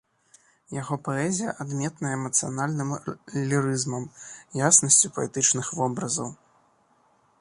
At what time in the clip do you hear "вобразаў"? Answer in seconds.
5.83-6.29